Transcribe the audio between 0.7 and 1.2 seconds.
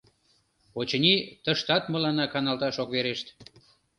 Очыни,